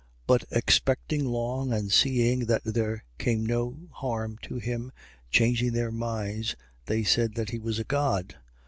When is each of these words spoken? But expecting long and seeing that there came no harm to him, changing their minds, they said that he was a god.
But 0.25 0.45
expecting 0.49 1.25
long 1.25 1.71
and 1.71 1.91
seeing 1.91 2.45
that 2.47 2.63
there 2.65 3.03
came 3.19 3.45
no 3.45 3.81
harm 3.91 4.39
to 4.41 4.55
him, 4.57 4.91
changing 5.29 5.73
their 5.73 5.91
minds, 5.91 6.55
they 6.87 7.03
said 7.03 7.35
that 7.35 7.51
he 7.51 7.59
was 7.59 7.77
a 7.77 7.83
god. 7.83 8.35